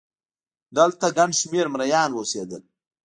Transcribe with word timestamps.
دلته 0.77 1.05
ګڼ 1.17 1.29
شمېر 1.39 1.65
مریان 1.73 2.09
اوسېدل. 2.15 2.63